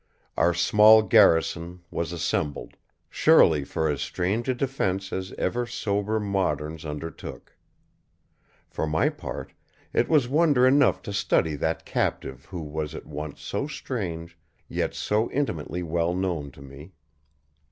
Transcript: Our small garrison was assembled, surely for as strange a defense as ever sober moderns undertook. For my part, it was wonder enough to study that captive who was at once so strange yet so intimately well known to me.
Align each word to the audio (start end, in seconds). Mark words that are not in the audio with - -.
Our 0.35 0.55
small 0.55 1.03
garrison 1.03 1.81
was 1.91 2.11
assembled, 2.11 2.75
surely 3.07 3.63
for 3.63 3.87
as 3.87 4.01
strange 4.01 4.49
a 4.49 4.55
defense 4.55 5.13
as 5.13 5.31
ever 5.37 5.67
sober 5.67 6.19
moderns 6.19 6.85
undertook. 6.85 7.55
For 8.67 8.87
my 8.87 9.09
part, 9.09 9.53
it 9.93 10.09
was 10.09 10.27
wonder 10.27 10.65
enough 10.65 11.03
to 11.03 11.13
study 11.13 11.55
that 11.57 11.85
captive 11.85 12.45
who 12.45 12.63
was 12.63 12.95
at 12.95 13.05
once 13.05 13.41
so 13.41 13.67
strange 13.67 14.39
yet 14.67 14.95
so 14.95 15.29
intimately 15.29 15.83
well 15.83 16.15
known 16.15 16.49
to 16.53 16.63
me. 16.63 16.93